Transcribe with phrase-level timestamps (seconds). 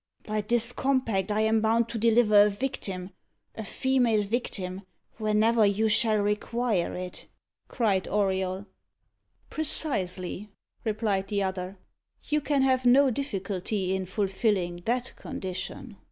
[0.23, 3.11] "By this compact I am bound to deliver a victim
[3.53, 4.81] a female victim
[5.17, 7.27] whenever you shall require it,"
[7.67, 8.65] cried Auriol.
[9.51, 10.49] "Precisely,"
[10.83, 11.77] replied the other;
[12.23, 15.97] "you can have no difficulty in fulfilling that condition."